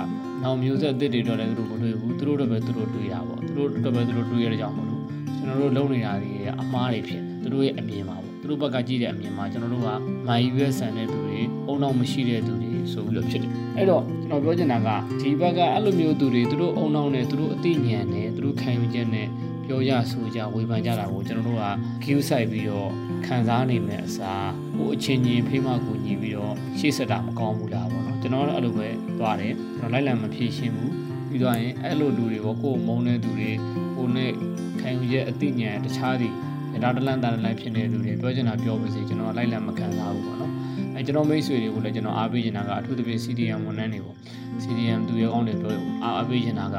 [0.42, 5.02] နောက်မျိုးဆက်သစ်တွေတော့လည်းသူတို့မတွေးဘူးသူတို့တော့ပဲသူတို့တွေးတာပေါ့သူတို့တော့ပဲသူတို့တွေးရတဲ့ကြောင့်မလို့
[5.36, 9.88] ကျွန်တော်တို့လုပ်နေတာတွေအမားတွေဖြစ်တယ်သူတို့ရဲ့အမြင်ပါပေါ့ သူတို့ဘက်ကကြည့်တဲ့အမြင်မှာကျွန်တော်တို့က
[10.28, 14.88] မာယူရဲဆန်တဲ့သူတွေအုံနောက်မရှိတဲ့သူတွေဆိုပြီးတော့ဖြစ်တယ်အဲ့တော့ကျွန်တော်ပြောချင်တာက
[15.20, 19.26] ဒီဘက်ကအဲ့လိုမျိုးသူတွေသူတို့အုံနောက်နဲ့သူတို့အသိဉာဏ်နဲ့သူတို့ခံယူချက်နဲ့
[19.66, 21.66] ပြောရဆိုကြဝေဖန်ကြတာကိုကျွန်တော်တို့က
[22.02, 22.90] queue ဆိုင်ပြီးတော့
[23.26, 30.92] ခံစားနေမယ်အစားဟိုအချင်းချင်းဖေးမကူညီပြီးတော့ရှေ့ဆက်တာမကောင်းဘူးလားပေါ့နော်ကျွန်တော်တို့အဲ့လိုပဲသွားတယ်ကျွန်တော်လိုက်လံမဖြေရှင်းဘူး
[31.28, 33.50] ပြီးတော့ရင်အဲ့လိုလူတွေပေါ့ကိုယ်မုန်းတဲ့သူတွေ
[33.96, 34.32] ကိုနဲ့
[34.80, 36.22] ခံယူချက်အသိဉာဏ်တခြားသ
[36.76, 40.52] ည်ဒါတလန်တန်လိုက်ဖြစ်နေတဲ့လူတွေပြောချင်တာပြောပါစေကျွန်တော်လိုက်လံမခံစားဘူးပေါ့နော်
[40.94, 44.16] အဲကျွန်တော်မိတ်ဆွေတွေကိုလည်းကျွန်တော်အားပေးချင်တာကအထူးသဖြင့် CDM ဝန်ထမ်းတွေပေါ့
[44.62, 45.72] CDM သူရဲကောင်းတွေပြော
[46.04, 46.76] အားပေးချင်တာက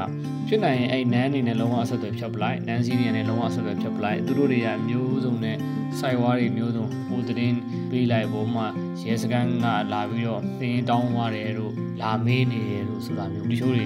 [0.48, 5.56] ဖြစ်နိုင်ရင်အဲ့နန်းအနေနဲ့လုံးဝအဆက်အသွယ်ဖြတ်ပလိုက်နန်း CDM နဲ့လုံးဝအဆက်အသွယ်ဖြတ်ပလိုက်သူတို့တွေကမျိုးစုံနဲ့
[5.98, 7.56] စိုက်ဝါးတွေမျိုးစုံဟိုတင်း
[7.90, 8.62] ပေးလိုက်ပုံမှ
[9.02, 13.84] ရဲစကန်ကလာပြီးတော့သင်တောင်းသွားတယ်လို့လာမေးနေတယ်လို့ဆိုတာမျိုးဒီချိုးတွေ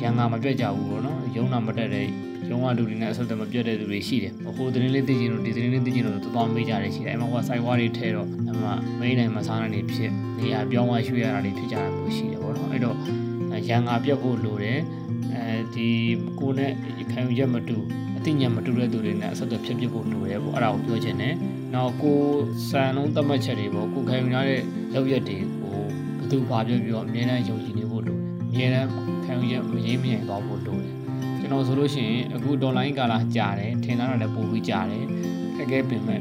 [0.00, 2.06] ရန်ကမပြတ်ကြဘူးပေါ့နော်ရုံနာမတက်တဲ့
[2.50, 8.68] ရုံးကလူတွေနဲ့အဆက်အသွယ်မပြတ်တဲ့သူတွေရှိတယ်။ဟိုသတင်းလေးသိချင်လို့ဒီသတင်းလေးသိချင်လို့သွားသွားမေးကြတယ်ရှိတယ်။အဲ့မှာကစိုက်ဝါးတွေထဲတော့အမှ
[9.00, 12.96] မေးနိုင်မစားနိုင်နေဖြစ်နေရာပြောင်းသွားရွှေ့ရတာတွေဖြစ်ကြတာမျိုးရှိတယ်ပေါ့နော်။အဲ့တော့
[13.68, 14.78] ရန်ငါပြတ်ဖို့လိုတယ်။
[15.34, 15.88] အဲဒီ
[16.40, 16.72] ကိုနဲ့
[17.12, 17.76] ခံယူချက်မတူ
[18.16, 21.34] အသိဉာဏ်မတူတဲ့သူတွေနဲ့အဆက်အသွယ်ဖြစ်ဖြစ်ဖို့လိုတယ်ပေါ့အဲ့ဒါကိုပြောချင်တယ်။
[21.74, 22.20] နောက်ကို
[22.68, 24.60] စံလုံးသတ်မှတ်ချက်တွေပေါ့ကိုခံယူရတဲ့
[24.94, 25.76] လောက်ရက်တွေကို
[26.18, 28.88] ဘယ်သူဘာပြောပြောအမြဲတမ်းယုံကြည်နေဖို့လိုတယ်။အမြဲတမ်း
[29.24, 30.94] ခံယူချက်မရင်းမရင်သွားဖို့လိုတယ်။
[31.48, 35.04] ကျွန်တော်ဆိုလို့ရှိရင်အခုဒေါ်လာကာလာကြာတယ်ထင်တာလည်းပိုပြီးကြာတယ်
[35.56, 36.20] ခက်ခဲပင်မဲ့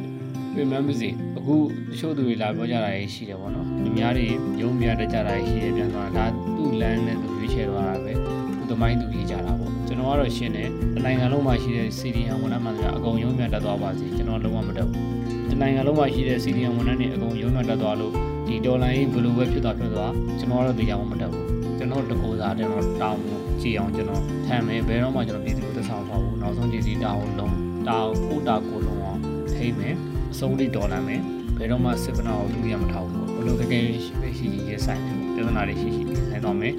[0.56, 1.56] ပင်မဲ့မစီအခု
[1.92, 4.26] တချို့သူတွေလာပြောကြတာရှိတယ်ပေါ့နော်လူများတွေ
[4.62, 8.14] ရုံးပြတကြတာရှိတယ်ပြန်သွားတာဒါသူ့လမ်းနဲ့သူရွေးချယ်သွားတာပဲ
[8.58, 15.06] သူသမိုင်းသူရေးကြတာပေါ့ကျွန်တော်ကတော့ရှင်းတယ်တနိုင်ငံလုံးမှာရှိတဲ့ CDN ဝန်ထမ်းမှန်တယ်အကုန်ရုံးပြတက်သွားပါစေကျွန်တော်လုံးဝမတက်ဘူး
[15.52, 18.14] တနိုင်ငံလုံးမှာရှိတဲ့ CDN ဝန်ထမ်းတွေအကုန်ရုံးပြတက်သွားလို့
[18.48, 21.46] ဒီဒေါ်လာကြီးဘယ်လိုပဲဖြစ်သွားဖြစ်သွားကျွန်တော်ကတော့တရားမတက်ဘူး
[21.88, 23.22] ကျွန်တော်တကူစားကျွန်တော်တောင်း
[23.62, 27.56] ကြည့်အောင်ကျွန်တော်ထမ်းမယ်ဘယ်တော့မှကျွန်တော်ပြည်သူသက်ဆောင်ထားဘူးနောက်ဆုံးကြည်စီတောင်းလုံး
[27.88, 29.20] တောင်းကိုတာကိုလုံးအောင်
[29.54, 29.96] ထိမ့်မယ်
[30.32, 31.22] အဆုံးလေးဒေါ်လာမယ်
[31.58, 36.74] ဘယ်တော့မှစစ်ပနာကိုသူရမထားဘူးဘလို့ကကဲရှိရှိရဲဆိုင်တယ်ပြဿနာတွေရှိရှိနေတော့မယ်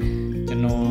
[0.48, 0.82] ကျွန်တော်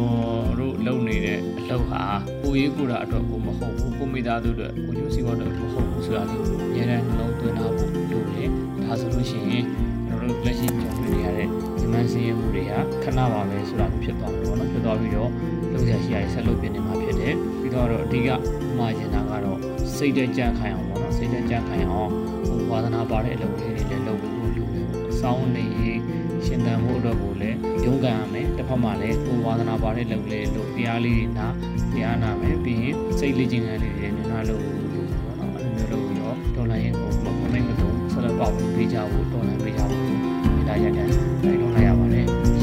[0.60, 2.04] တို့လုပ်နေတဲ့အလုပ်ဟာ
[2.44, 8.50] ကိုရေးကိုတာအတွက်ကိုမဟုတ်ဘူးကိုမိသားစုအတွက်ကိုယူစီဝတ်အတွက်မဟုတ်ဘူးဆိုတာလေးအများနဲ့နှလုံးသွင်းထားဖို့လိုတယ်
[8.84, 9.66] ဒါဆိုလို့ရှိရင်
[10.08, 12.74] ကျွန်တော်တို့လက်ရှိကြုံတွေ့နေရတဲ့ဒီ မန်စင်းရမှုတွေက
[13.04, 15.32] ခဏပါပဲဆိုတာမျိုးဖြစ်သွားတယ်ပေါ့နော်ဖြစ်သွားပြီးတော့
[15.74, 18.30] လုပ်ရရှိရဆက်လုပ်ပြနေမှာဖြစ်တယ်ပြီးတော့အဓိက
[18.78, 19.60] မှာကျင်တာကတော့
[19.96, 22.12] စိတ်တကြံခိုင်အောင်ပေါ့နော်စိတ်တကြံခိုင်အောင်
[22.48, 26.00] ဟိုဝါသနာပါတဲ့အလုပ်လေးတွေလည်းလုပ်ဖို့လိုတယ်ပေါ့အဆောင်နေရေး
[26.46, 31.48] ရှင်သန်မှုအတွက်ကိုလည်းရုန်းကန်ရမယ်တစ်ဖက်မှာလည်းဟိုဝါသနာပါတဲ့လုပ်လေးလို့တရားလေးတွေနာ
[31.94, 39.27] တရားနာမယ်ပြီးရင်စိတ်လေးချင်းလေးတွေလည်းနာလို့လို့ပေါ့နော်အဲ့လိုလုပ်ပြီးတော့ဒေါ်လာရင်ကိုမမိတ်မတုံဆက်လက်ပေါဝင်ပေးကြဖို့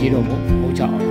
[0.05, 1.05] ပါတယ်ရေးတော့ဖို့ဟုတ်ချအောင်ရ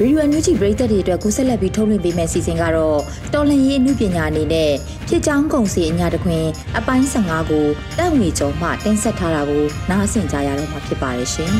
[0.00, 3.00] ရေဒီယိုအန်ယူဂျီပရိသတ်တွေအတွက်ကိုဆက်လက်ပြီးထုတ်လွှင့်ပေးမယ့်စီစဉ်ကတော့
[3.34, 4.72] တော်လှန်ရေးအမှုပညာအနေနဲ့
[5.08, 6.44] ဖြစ်ချောင်းကုံစီအညာတခွင်
[6.78, 7.66] အပိုင်း15ကို
[7.98, 11.52] တက်ငွေကျော်မှတင်ဆက်ထားတာကိုနားဆင်ကြရတော့မှာဖြစ်ပါရဲ့ရှင်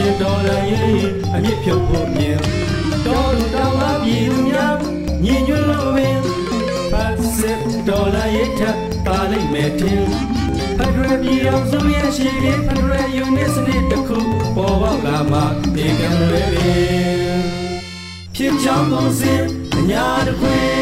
[0.00, 0.92] ရှင်တော်လည်းရင်
[1.34, 2.38] အမြင့်ဖြုတ်ဖို့မြင်
[3.06, 4.76] တော်လူတော်အပြည်သူများ
[5.24, 6.18] ညီညွတ်လို့ပင်
[6.90, 8.60] ဖတ်စစ်တော်လည်းရထ
[9.06, 10.04] ပါလိမ့်မယ်တင်
[10.76, 14.18] ဖက်ဒရယ်ပြည်အောင်စုရဲ့ရှိရင်ဖက်ဒရယ်ယူနစ်စနစ်တစ်ခု
[14.56, 15.40] ပေါ်ပေါက်လာမှ
[15.74, 17.40] ဒီကံလွယ်ပင်
[18.34, 19.34] ဖြစ်ကြောင်းပုံစံ
[19.76, 20.79] အညာတခွင်တိုင်း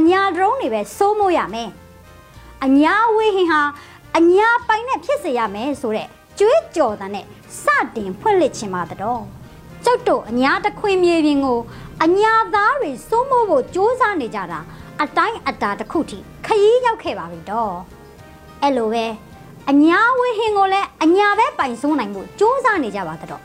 [0.00, 1.70] အညာဒရုန်းတွေပဲစိုးမိုးရမယ်
[2.64, 3.62] အညာဝေဟင်ဟာ
[4.16, 6.08] အညာပိုင်နဲ့ဖြစ်စေရမယ်ဆိုတဲ့
[6.38, 7.26] ကြွေးကြော်တဲ့နဲ့
[7.62, 7.64] စ
[7.96, 9.22] တင်ဖွင့်လှစ်ခြင်းပါတော့
[9.84, 11.60] ကျုပ်တို့အညာတခွင်မြေပြင်ကို
[12.04, 14.60] အညာသားတွေစိုးမိုးဖို့ကြိုးစားနေကြတာ
[15.02, 17.74] အတိုင်းအတာတစ်ခုထိခရီးရောက်ခဲ့ပါပြီတော့
[18.62, 19.06] အဲ့လိုပဲ
[19.70, 23.42] အညာဝေဟင်ကိုလည်းအညာပဲပိုင်စိုးနိုင်ဖို့ကြိုးစားနေကြပါတော့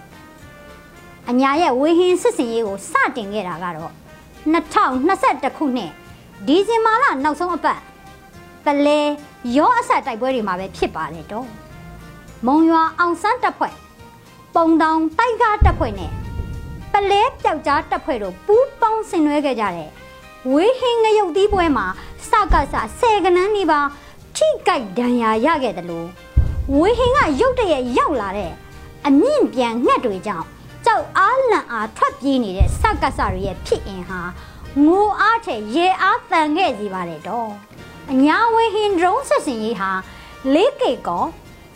[1.30, 3.92] အညာရဲ့ဝေဟင်စစ်စင်ရေးကိုစတင်ခဲ့တာကတော့
[4.54, 5.94] 2021ခုနှစ်
[6.48, 7.80] ဒီဇင်ဘာလနောက်ဆုံးအပတ်
[8.66, 9.00] ပလဲ
[9.56, 11.48] ရောအဆက်တိုက်ပွဲတွေမှာပဲဖြစ်ပါတယ်တော့
[12.46, 13.74] မုံရွာအောင်ဆန်းတပ်ဖွဲ့
[14.56, 16.12] ပုံတောင်တိုက်ကားတပ်ဖွဲ့နဲ့
[16.94, 19.90] ပလဲပျောက်ကြားတပ်ဖွဲ့တို့ပူးပေါင်းဆင်နွှဲခဲ့ကြတဲ့
[20.52, 21.86] ဝေဟင်ငရုတ်သီးပွဲမှာ
[22.30, 23.80] စကစဆယ်ကနန်းနေပါ
[24.36, 26.08] ထိကြိုက်ဒဏ်ရာရခဲ့တယ်လို့
[26.78, 28.52] ဝေဟင်ကရုတ်တရက်ရောက်လာတဲ့
[29.08, 30.46] အမြင့်ပြန်ငှက်တွေကြောင့်
[30.86, 34.20] ကြောက်အားလန့်အားထွက်ပြေးနေတဲ့စကစတွေရဲ့ဖြစ်အင်ဟာ
[34.87, 37.51] ငိုအားထဲရေအားတန်ခဲ့စီပါတယ်တော့
[38.13, 39.91] အညာဝေဟင်ဒရုန်းဆက်စင်ရေးဟာ
[40.55, 41.25] လေးကေကော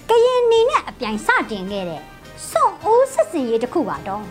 [0.08, 2.02] ကရင်နီနဲ့အပြိုင်စတင်ခဲ့တဲ့
[2.48, 4.24] စွန့်ဦးဆက်စင်ရေးတစ်ခုပါတော့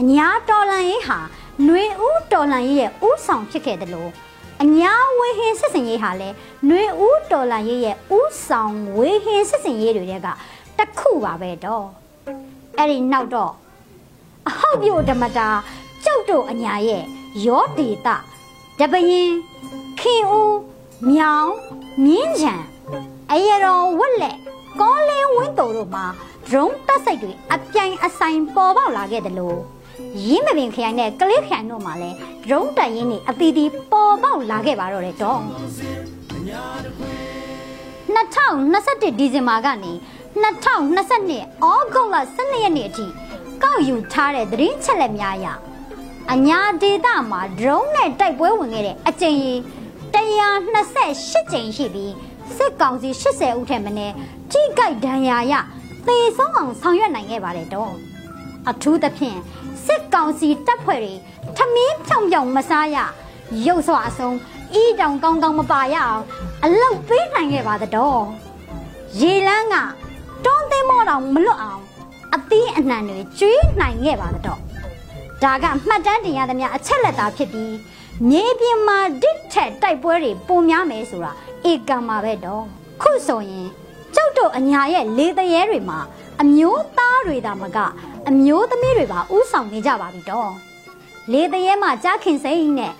[0.00, 1.18] အညာတော်လန်ရေးဟာ
[1.64, 4.10] ຫນွေဦးတော်လန်ရေးရဲ့ဥဆောင်ဖြစ်ခဲ့တယ်လို့
[4.62, 6.34] အညာဝေဟင်စစ်စင်ရေးဟာလည်း
[6.66, 10.14] ຫນွေဦးတော်လန်ရေးရဲ့ဥဆောင်ဝေဟင်စစ်စင်ရေးတွေက
[10.78, 11.86] တစ်ခုပါပဲတော့
[12.78, 13.52] အဲ့ဒီနောက်တော့
[14.48, 15.48] အဟောက်ပြိုဓမ္မတာ
[16.04, 17.04] ကျုပ်တို့အညာရဲ့
[17.45, 18.17] ရောဒေတာ
[18.79, 19.31] တပရင်
[19.99, 20.57] ခင်ဦး
[21.09, 21.51] မြောင်
[22.05, 22.53] မြင်းချံ
[23.31, 24.37] အရတော်ဝက်လက်
[24.79, 26.05] ကောလင်းဝင်းတော်တို့မှာ
[26.47, 29.57] ဒရုန်းတပ်စိတ်တွေအပြိုင်အဆိုင်ပေါ်ပေါက်လာခဲ့တယ်လို့
[30.25, 35.39] ရင်းမပင်ခရိုင်နဲ့ကလေးခရိုင်တို့မှာလည်းဒရုန်းတပ်ရင်းတွေအသီးသီးပေါ်ပေါက်လာခဲ့ပါတော့တယ်တော့
[38.15, 39.93] 2021ဒီဇင်ဘာကနေ
[40.43, 43.05] 2022ဩဂုတ်လ12ရက်နေ့အထိ
[43.63, 45.47] ကောက်ယူထားတဲ့သတင်းချက်လက်များအရ
[46.29, 49.59] အညာဒေတာမှာဒရုန်းနဲ့တိုက်ပွဲဝင်ခဲ့တဲ့အကြိမ်ကြီး
[50.13, 52.13] 128ကြိမ်ရှိပြီး
[52.55, 54.13] စစ်ကောင်စီ80ဦးထက်မနည်း
[54.51, 55.53] ထိကြိုက်ဒဏ်ရာရ
[56.07, 57.93] သေဆုံးအောင်ဆောင်ရွက်နိုင်ခဲ့ပါတယ်တော့
[58.69, 59.39] အထူးသဖြင့်
[59.85, 61.13] စစ်ကောင်စီတပ်ဖွဲ့တွေ
[61.57, 62.97] ထမင်းဖြောင်ဖြောင်မစားရ
[63.65, 64.35] ရုပ်စွာအဆုံး
[64.81, 66.23] ဤတောင်ကောင်းကောင်းမပါရအောင်
[66.63, 68.21] အလောက်ပေးနိုင်ခဲ့ပါတော့
[69.19, 69.75] ရေလန်းက
[70.45, 71.81] တွန်းသိမ်းမောတောင်မလွတ်အောင်
[72.33, 74.59] အသီးအနှံတွေကျွေးနိုင်ခဲ့ပါတော့
[75.43, 77.75] ဒါကမှတ်တမ်းတင်ရသမျှအချက်လက်သာဖြစ်ပြီး
[78.29, 81.31] မြေပြင်မှာဒစ်ထက်တိုက်ပွဲတွေပုံများမယ်ဆိုတာ
[81.71, 82.63] ဧကံမှာပဲတော့
[83.01, 83.67] ခုဆိုရင်
[84.15, 85.99] ကျုပ်တို့အညာရဲ့လေတရေတွေမှာ
[86.41, 87.77] အမျိုးသားတွေသာမက
[88.29, 90.51] အမျိုးသမီးတွေပါဥဆောင်နေကြပါပြီတော့
[91.31, 92.93] လေတရေမှာကြားခင်စိမ့်နဲ့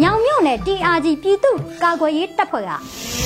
[0.00, 2.70] မြောင်မြို့နယ် TRG ပြည်သူ့ကာကွယ်ရေးတပ်ဖွဲ့က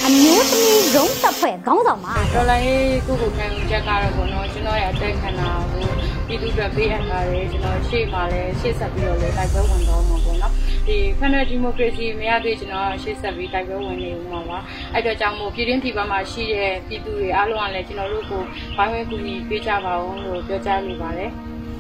[0.07, 10.53] အမျိုးသမီးရုံးတပ်ဖွဲ့ခေါင်းဆောင်ပါဒေါ်လာရေးကုကုခံယူချက်ကတော့ပေါ့နော်ကျွန်တော်ရဲ့အသက်ခံတာကို ပြည်သူ့အတွက်ပေးအပ်ထားတယ်ကျွန်တော်ရှေ့မှာလည်းရှေ့ဆက်ပြီးတော့လည်းတိုက်ပွဲဝင်တော့မှာပေါ့နော်
[10.87, 14.59] ဒီ Federal Democracy မရသေးကျွန်တော်ရှေ့ဆက်ပြီးတိုက်ပွဲဝင်နေဦးမှာပါ
[14.93, 18.43] အဲ့တော့ကြောင့်မို့ပြည်တွင်းပြည်ပမှာရှိတဲ့ပြည်သူတွေအားလုံးကလည်းကျွန်တော်တို့ကို
[18.77, 21.31] ဝိုင်းဝန်းကူညီပေးကြပါဦးလို့ပြောကြားလိုပါတယ်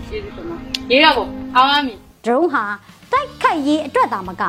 [0.08, 0.56] ကျေးဇူးတင်ပါ
[0.90, 2.64] ရေးတော့ကိုအောင်အမီဒရုန်းဟာ
[3.12, 4.44] တိုက်ခိုက်ရေးအတွက်သာမက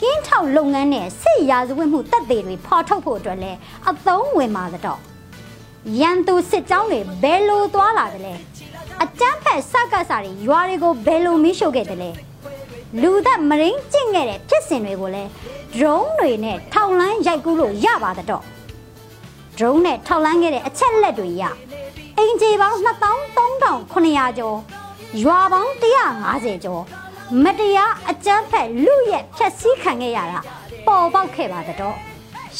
[0.00, 3.58] ကင်းထောက်လုပ်ငန်းနဲ့စစ်ရာဇဝတ်မှုတပ်တွေတွေဖော်ထုတ်ဖို့အတွက်လည်း
[3.90, 5.00] အသုံးဝင်ပါတော့
[6.00, 8.34] ရန်သူစစ်ကြောင်းတွေဘယ်လိုသွားလာတယ်လဲ
[9.02, 12.10] အကြမ်းဖက်စကားစာတွေရွာတွေကိုဘယ်လိုမီးရှို့ခဲ့တယ်လဲ
[13.02, 15.30] လူသက်မရင်းကျင့်ခဲ့တဲ့ဖြစ်စဉ်တွေကိုလည်း
[15.74, 21.42] ဒရုန်းတွေနဲ့ထောက်လန်းရိုက်ကူးလို့ရပါတော့ဒရုန်းနဲ့ထောက်လန်းခဲ့တဲ့အချက်လက်တွေရ
[22.18, 24.58] အင်ဂျီပေါင်း2300ကျော်
[25.22, 25.70] ရွာပေါင်း
[26.18, 26.82] 150ကျော်
[27.44, 30.38] မတရားအကြမ်းဖက်လူရဲ့ဖြက်စီးခံခဲ့ရတာ
[30.86, 31.96] ပေါ်ပေါက်ခဲ့ပါတော့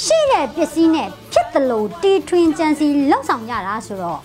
[0.02, 4.20] ရှိတဲ့ပစ္စည်းနဲ့ဖြစ်တယ်လို့တီထွင်ကြံစီလောက်ဆောင်ရတာဆိုတော့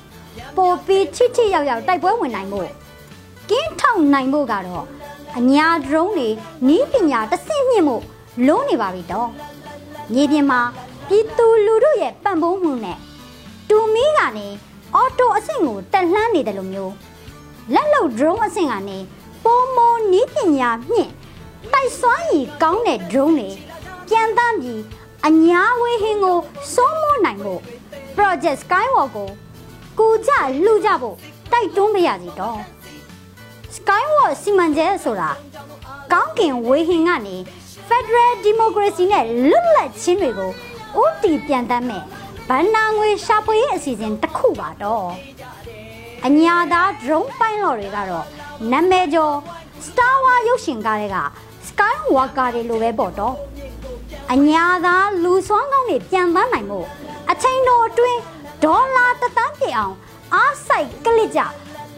[0.58, 2.70] ပေါ်ပြီးချစ်ချစ်ရောက်ရောက်တိုက်ပွဲဝင်နိုင်ဖို့
[3.50, 4.86] ကင်းထောက်နိုင်ဖို့ကတော့
[5.38, 6.30] အညာဒရုန်းတွေ
[6.68, 7.96] နီးပညာတဆင့်မြင့်မှု
[8.48, 9.30] လုံးနေပါပြီတော့
[10.14, 10.62] မြေပြင်မှာ
[11.08, 12.98] ပြည်သူလူထုရဲ့ပံ့ပိုးမှုနဲ့
[13.70, 14.48] တူမီကနေ
[14.96, 16.94] အော်တိုအဆင့်ကိုတက်လှမ်းနေတယ်လို့မျိုး
[17.74, 18.98] လက်လုံဒရုန်းအဆင့်ကနေ
[19.44, 21.12] ပိုမိုနီးပညာမြင့်
[21.74, 23.50] တိုက်စွမ်းရည်ကောင်းတဲ့ drone တွေ
[24.10, 24.82] ပြန်တမ်းပြီး
[25.28, 26.38] အညာဝေဟင်ကို
[26.74, 27.62] စိုးမိုးနိုင်ဖို့
[28.16, 29.30] project skywalk ကို
[30.04, 30.34] ကူကြ
[30.66, 31.18] လှူကြဖို့
[31.52, 32.60] တိုက်တွန်းပေးရစီတော့
[33.76, 35.30] skywalk စီမံချက်ဆိုတာ
[36.14, 37.36] ကောင်းကင်ဝေဟင်ကနေ
[37.88, 40.52] Federal Democracy နဲ့လွတ်လပ်ခြင်းတွေကို
[41.02, 42.04] ဥတီပြန်တမ်းမဲ့
[42.50, 45.08] ဗန္နာငွေရှာဖွေရေးအစီအစဉ်တစ်ခုပါတော့
[46.26, 48.26] အညာသား drone pilot တွေကတော့
[48.72, 49.36] နာမည်ကျော်
[49.86, 51.18] Star Wars ရုပ်ရှင်ကားတွေက
[51.68, 53.36] Skywalker တွေလိုပဲပေါ့တော့
[54.34, 56.80] အညာသားလူစွမ်းကောင်းတွေပြန်ပန်းနိုင်မှု
[57.32, 58.20] အချိန်တော်အတွင်း
[58.64, 59.96] ဒေါ်လာတသန်းပြင်အောင်
[60.34, 61.42] အားဆိုင်ကလစ်ကြ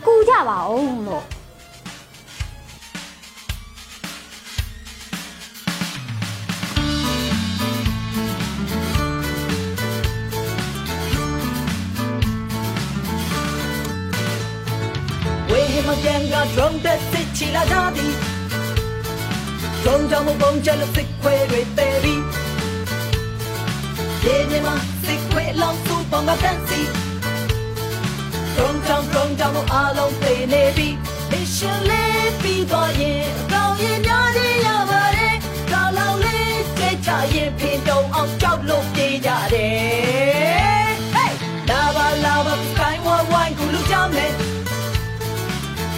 [0.05, 1.25] ကူကြပါအောင်လို့
[15.87, 18.13] မပြန်က drone တက်စစ်ချီလာကြသည်
[19.83, 22.21] drone ကြောင့်ဘုံကျလို့ဖိခွဲတွေတဲပြီး
[24.21, 26.81] ဒီနေ့မှာ စစ်ခွဲလောင်စုပေါင်းကတန်းစီ
[28.55, 30.89] drone ကြောင့် drone ကြောင့်အားလုံးသိနေပြီ
[31.31, 35.35] mission လေးပြီးတော့ရင်အကောင်းရင်များကြီးရပါတယ်
[35.71, 41.33] ကာလောင်လေးစိတ်ချရင်ဖင်တုံအောင်ကြောက်လို့ပြေးကြတယ် Hey
[41.69, 44.33] လာပါလာပါ sky wide wide ကူလူကြမယ်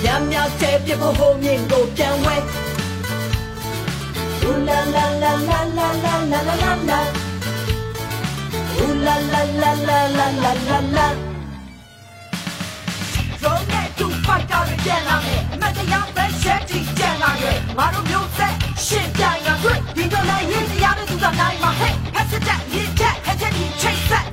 [0.04, 2.38] ညံ့ညံ့တဲ့ပြဖို့ဟိုမြင့်ကိုပြန်ဝဲ
[4.50, 7.17] Ooh la la la la la la la la la la
[8.82, 11.08] Ooh la la la la la la la la
[13.44, 18.54] ရောနဲ့သူဖိုက်တာတွေပြန်လာမယ်အမတ်တရားပဲရှက်တီကြံလာရဲ့ငါတို့မျိုးဆက်
[18.86, 24.27] ရှင်းပြရတွေ့ဒီတော့လည်းရင်းတရားတဲ့သူကနိုင်မှာဟဲ့ဟက်စတက်ရင်းချက်ဟက်ချက်ဒီချိတ်ဆက်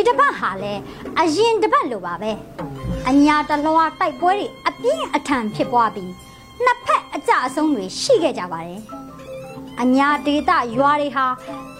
[0.00, 0.72] ဒီတစ်ပတ်ဟာလဲ
[1.20, 2.30] အရင်တစ်ပတ်လိုပါပဲ
[3.08, 6.10] အညာတလွားတိုက်ပွဲတွေအပြင်းအထန်ဖြစ်ပွားပြီး
[6.64, 8.80] နှစ်ဖက်အကြအဆုံးတွေရှိခဲ့ကြပါတယ်
[9.82, 11.26] အညာဒေတာရွာတွေဟာ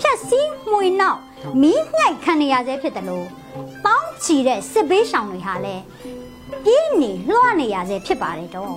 [0.00, 1.20] ဖြက်စီးမှွေနောက်
[1.62, 3.26] မီးငှိုက်ခံနေရဆဲဖြစ်တယ်လို့
[3.84, 5.74] ပေါင်းချီတဲ့စစ်ဘေးရှောင်တွေဟာလဲ
[6.64, 8.74] ပြင်းနေလွှားနေရဆဲဖြစ်ပါတယ်တော့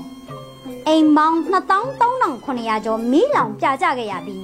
[0.87, 1.39] အိမ်ပေါင်း
[1.99, 4.43] 2300ကျော်မီးလောင်ပြကြခဲ့ရပြီး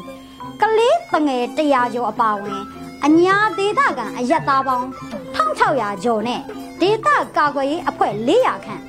[0.61, 2.63] ကလေးတငယ်100ကျော်အပါအဝင်
[3.05, 4.87] အညာဒေသခံအရက်သားပေါင်း
[5.35, 6.41] 1600ကျော်နဲ့
[6.81, 7.07] ဒေသ
[7.37, 8.81] ကာကွယ်ရေးအဖွဲ့400ခန့်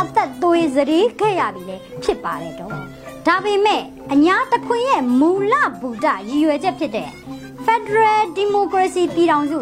[0.00, 2.72] အသက်သွေးစရီးခဲ့ရပြီလေဖြစ်ပါတယ်တော့
[3.26, 7.10] ဒါပေမဲ့အညာတခွင်ရဲ့မူလဗုဒ္ဓရည်ရွယ်ချက်ဖြစ်တဲ့
[7.66, 9.60] Federal Democracy ပြည်ထောင်စု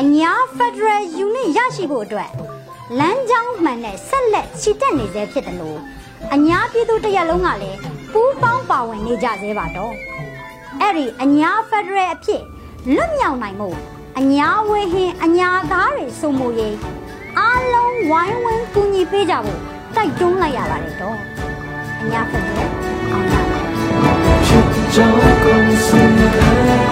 [0.00, 2.30] အညာ Federal Unit ရရှိဖို့အတွက်
[2.98, 5.78] လမ်းကြောင်းမှန်နဲ့ဆက်လက်ချီတက်နေသေးဖြစ်တယ်လို့
[6.34, 7.78] အညာပြည်သူတစ်ရက်လုံးကလည်း
[8.12, 9.94] ပူးပေါင်းပါဝင်နေကြသေးပါတော့
[10.80, 12.42] အဲ့ဒီအညာဖက်ဒရယ်အဖြစ်
[12.90, 13.68] လွတ်မြောက်နိုင်မှု
[14.18, 16.76] အညာဝေဟင်အညာသားတွေစုံမှုရေး
[17.38, 19.60] အားလုံးဝိုင်းဝန်းကူညီပေးကြဖို့
[19.96, 21.16] တိုက်တွန်းလိုက်ရပါတယ်တော့
[22.02, 22.68] အညာဖက်ဒရယ်
[23.10, 26.91] အောင်ရပါ